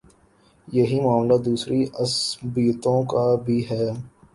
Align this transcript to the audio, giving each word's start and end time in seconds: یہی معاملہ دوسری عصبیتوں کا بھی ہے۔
یہی 0.67 0.99
معاملہ 1.01 1.37
دوسری 1.37 1.83
عصبیتوں 1.99 3.01
کا 3.03 3.35
بھی 3.45 3.63
ہے۔ 3.69 3.85